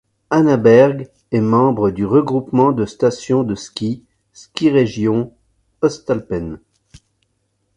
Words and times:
Annaberg 0.31 1.09
est 1.31 1.41
membre 1.41 1.91
du 1.91 2.07
regroupement 2.07 2.71
de 2.71 2.87
stations 2.87 3.43
de 3.43 3.53
ski 3.53 4.01
Skiregion 4.33 5.31
Ostalpen. 5.83 6.57